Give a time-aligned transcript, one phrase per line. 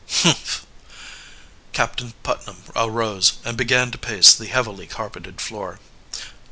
[0.09, 0.65] "Humph!"
[1.73, 5.77] Captain Putnam arose and began to pace the heavily carpeted floor.